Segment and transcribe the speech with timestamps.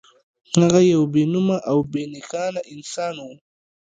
[0.59, 3.27] هغه يو بې نومه او بې نښانه انسان و.